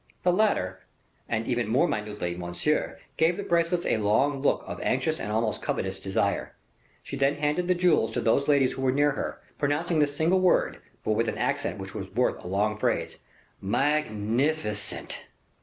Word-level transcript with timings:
The 0.23 0.33
latter, 0.33 0.79
and 1.29 1.45
even 1.45 1.67
more 1.67 1.87
minutely, 1.87 2.35
Monsieur, 2.35 2.97
gave 3.17 3.37
the 3.37 3.43
bracelets 3.43 3.85
a 3.85 3.97
long 3.97 4.41
look 4.41 4.63
of 4.65 4.81
anxious 4.81 5.19
and 5.19 5.31
almost 5.31 5.61
covetous 5.61 5.99
desire. 5.99 6.53
She 7.03 7.15
then 7.15 7.35
handed 7.35 7.67
the 7.67 7.75
jewels 7.75 8.11
to 8.13 8.19
those 8.21 8.47
ladies 8.47 8.71
who 8.71 8.81
were 8.81 8.91
near 8.91 9.11
her, 9.11 9.39
pronouncing 9.59 9.99
this 9.99 10.15
single 10.15 10.39
word, 10.39 10.81
but 11.03 11.11
with 11.11 11.27
an 11.27 11.37
accent 11.37 11.77
which 11.77 11.93
was 11.93 12.09
worth 12.15 12.43
a 12.43 12.47
long 12.47 12.77
phrase, 12.77 13.19
"Magnificent!" 13.61 15.25